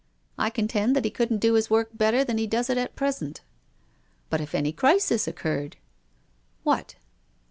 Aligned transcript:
"I 0.39 0.49
contend 0.49 0.95
that 0.95 1.05
he 1.05 1.11
couldn't 1.11 1.41
do 1.41 1.53
his 1.53 1.69
work 1.69 1.89
better 1.93 2.23
than 2.23 2.39
he 2.39 2.47
does 2.47 2.71
it 2.71 2.77
at 2.79 2.95
present."" 2.95 3.41
But 4.31 4.41
if 4.41 4.55
any 4.55 4.71
crisis 4.71 5.27
occurred?"" 5.27 5.77
What 6.63 6.95